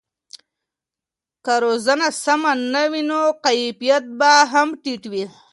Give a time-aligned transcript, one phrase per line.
[1.45, 5.25] که روزنه سمه نه وي نو کیفیت به هم ټیټ وي.